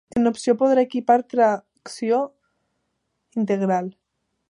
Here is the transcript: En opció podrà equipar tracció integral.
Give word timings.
En 0.19 0.27
opció 0.29 0.55
podrà 0.61 0.85
equipar 0.87 1.17
tracció 1.35 2.25
integral. 3.45 3.95